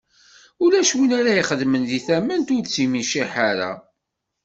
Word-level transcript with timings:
Ulac 0.63 0.91
win 0.97 1.11
ara 1.19 1.31
ixedmen 1.41 1.83
deg 1.89 2.03
tament 2.07 2.53
ur 2.55 2.63
tt-yemciḥ 2.65 3.31
ara. 3.49 3.71